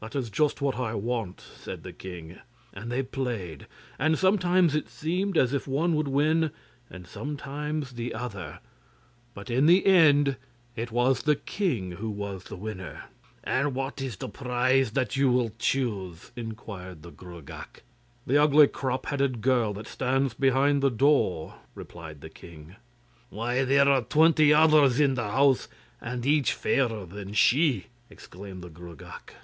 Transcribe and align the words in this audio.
'That 0.00 0.14
is 0.14 0.30
just 0.30 0.62
what 0.62 0.76
I 0.78 0.94
want,' 0.94 1.40
said 1.56 1.82
the 1.82 1.92
king, 1.92 2.38
and 2.72 2.90
they 2.90 3.02
played; 3.02 3.66
and 3.98 4.16
sometimes 4.16 4.74
it 4.74 4.88
seemed 4.88 5.36
as 5.36 5.52
if 5.52 5.66
one 5.68 5.94
would 5.96 6.06
win, 6.08 6.52
and 6.88 7.06
sometimes 7.06 7.90
the 7.92 8.14
other, 8.14 8.60
but 9.34 9.50
in 9.50 9.66
the 9.66 9.84
end 9.84 10.36
it 10.76 10.92
was 10.92 11.22
the 11.22 11.34
king 11.34 11.90
who 11.92 12.08
was 12.08 12.44
the 12.44 12.56
winner. 12.56 13.06
'And 13.44 13.74
what 13.74 14.00
is 14.00 14.16
the 14.16 14.28
prize 14.28 14.92
that 14.92 15.16
you 15.16 15.30
will 15.30 15.52
choose?' 15.58 16.30
inquired 16.36 17.02
the 17.02 17.10
Gruagach. 17.10 17.82
'The 18.24 18.38
ugly 18.40 18.68
crop 18.68 19.06
headed 19.06 19.42
girl 19.42 19.74
that 19.74 19.88
stands 19.88 20.32
behind 20.32 20.80
the 20.80 20.90
door,' 20.92 21.56
replied 21.74 22.20
the 22.20 22.30
king. 22.30 22.76
'Why, 23.30 23.64
there 23.64 23.88
are 23.88 24.02
twenty 24.02 24.54
others 24.54 25.00
in 25.00 25.14
the 25.14 25.28
house, 25.30 25.68
and 26.00 26.24
each 26.24 26.52
fairer 26.54 27.04
than 27.04 27.34
she!' 27.34 27.86
exclaimed 28.08 28.62
the 28.62 28.70
Gruagach. 28.70 29.34